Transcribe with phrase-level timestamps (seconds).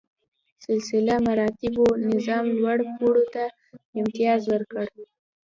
[0.65, 3.43] سلسله مراتبو نظام لوړ پوړو ته
[4.01, 4.85] امتیاز ورکړ.